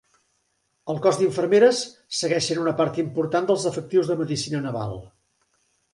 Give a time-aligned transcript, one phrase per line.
[0.93, 1.83] El Cos d'infermeres
[2.21, 4.99] segueix sent una part important dels efectius de Medicina Naval.